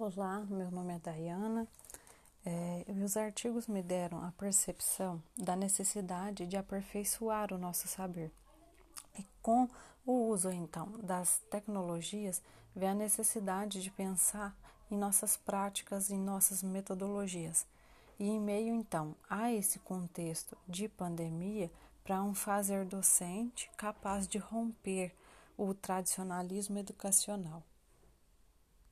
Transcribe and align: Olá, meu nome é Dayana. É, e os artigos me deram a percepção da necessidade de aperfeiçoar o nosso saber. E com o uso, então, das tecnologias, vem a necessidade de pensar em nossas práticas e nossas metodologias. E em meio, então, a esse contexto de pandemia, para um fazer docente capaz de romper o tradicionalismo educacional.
Olá, 0.00 0.46
meu 0.48 0.70
nome 0.70 0.94
é 0.94 0.98
Dayana. 1.00 1.66
É, 2.46 2.84
e 2.86 3.02
os 3.02 3.16
artigos 3.16 3.66
me 3.66 3.82
deram 3.82 4.24
a 4.24 4.30
percepção 4.30 5.20
da 5.36 5.56
necessidade 5.56 6.46
de 6.46 6.56
aperfeiçoar 6.56 7.52
o 7.52 7.58
nosso 7.58 7.88
saber. 7.88 8.30
E 9.18 9.26
com 9.42 9.68
o 10.06 10.28
uso, 10.28 10.52
então, 10.52 10.88
das 11.02 11.40
tecnologias, 11.50 12.40
vem 12.76 12.90
a 12.90 12.94
necessidade 12.94 13.82
de 13.82 13.90
pensar 13.90 14.56
em 14.88 14.96
nossas 14.96 15.36
práticas 15.36 16.10
e 16.10 16.16
nossas 16.16 16.62
metodologias. 16.62 17.66
E 18.20 18.28
em 18.28 18.40
meio, 18.40 18.72
então, 18.72 19.16
a 19.28 19.52
esse 19.52 19.80
contexto 19.80 20.56
de 20.68 20.88
pandemia, 20.88 21.72
para 22.04 22.22
um 22.22 22.36
fazer 22.36 22.84
docente 22.84 23.68
capaz 23.76 24.28
de 24.28 24.38
romper 24.38 25.12
o 25.56 25.74
tradicionalismo 25.74 26.78
educacional. 26.78 27.64